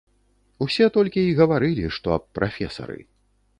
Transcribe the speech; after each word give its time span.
Усе 0.65 0.87
толькі 0.95 1.21
й 1.25 1.35
гаварылі, 1.41 1.93
што 2.01 2.17
аб 2.17 2.27
прафесары. 2.41 2.99